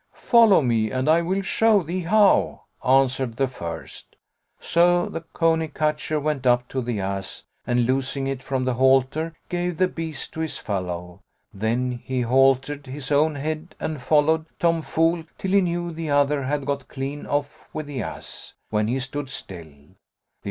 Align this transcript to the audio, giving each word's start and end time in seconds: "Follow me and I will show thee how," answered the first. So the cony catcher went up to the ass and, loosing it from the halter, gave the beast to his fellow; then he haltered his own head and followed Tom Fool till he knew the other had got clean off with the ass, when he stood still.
"Follow 0.15 0.63
me 0.63 0.89
and 0.89 1.07
I 1.07 1.21
will 1.21 1.43
show 1.43 1.83
thee 1.83 1.99
how," 1.99 2.63
answered 2.83 3.35
the 3.35 3.47
first. 3.47 4.15
So 4.59 5.07
the 5.07 5.21
cony 5.21 5.67
catcher 5.67 6.19
went 6.19 6.47
up 6.47 6.67
to 6.69 6.81
the 6.81 6.99
ass 6.99 7.43
and, 7.67 7.85
loosing 7.85 8.25
it 8.25 8.41
from 8.41 8.65
the 8.65 8.73
halter, 8.73 9.35
gave 9.47 9.77
the 9.77 9.87
beast 9.87 10.33
to 10.33 10.39
his 10.39 10.57
fellow; 10.57 11.21
then 11.53 11.91
he 12.03 12.21
haltered 12.21 12.87
his 12.87 13.11
own 13.11 13.35
head 13.35 13.75
and 13.79 14.01
followed 14.01 14.47
Tom 14.57 14.81
Fool 14.81 15.23
till 15.37 15.51
he 15.51 15.61
knew 15.61 15.91
the 15.91 16.09
other 16.09 16.41
had 16.45 16.65
got 16.65 16.87
clean 16.87 17.27
off 17.27 17.69
with 17.71 17.85
the 17.85 18.01
ass, 18.01 18.55
when 18.71 18.87
he 18.87 18.97
stood 18.97 19.29
still. 19.29 19.71